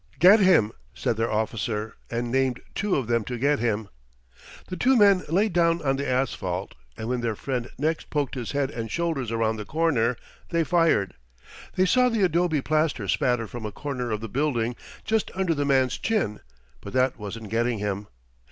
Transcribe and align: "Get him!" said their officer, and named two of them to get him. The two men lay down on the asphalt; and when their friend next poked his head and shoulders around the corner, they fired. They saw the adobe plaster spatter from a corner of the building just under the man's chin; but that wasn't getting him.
"Get 0.17 0.39
him!" 0.39 0.71
said 0.95 1.15
their 1.15 1.31
officer, 1.31 1.95
and 2.09 2.31
named 2.31 2.59
two 2.73 2.95
of 2.95 3.05
them 3.05 3.23
to 3.25 3.37
get 3.37 3.59
him. 3.59 3.87
The 4.67 4.75
two 4.75 4.95
men 4.97 5.21
lay 5.29 5.47
down 5.47 5.79
on 5.83 5.97
the 5.97 6.09
asphalt; 6.09 6.73
and 6.97 7.07
when 7.07 7.21
their 7.21 7.35
friend 7.35 7.69
next 7.77 8.09
poked 8.09 8.33
his 8.33 8.53
head 8.53 8.71
and 8.71 8.89
shoulders 8.89 9.31
around 9.31 9.57
the 9.57 9.63
corner, 9.65 10.17
they 10.49 10.63
fired. 10.63 11.13
They 11.75 11.85
saw 11.85 12.09
the 12.09 12.23
adobe 12.23 12.61
plaster 12.63 13.07
spatter 13.07 13.45
from 13.45 13.63
a 13.63 13.71
corner 13.71 14.09
of 14.09 14.21
the 14.21 14.27
building 14.27 14.75
just 15.05 15.29
under 15.35 15.53
the 15.53 15.65
man's 15.65 15.99
chin; 15.99 16.39
but 16.81 16.93
that 16.93 17.19
wasn't 17.19 17.51
getting 17.51 17.77
him. 17.77 18.07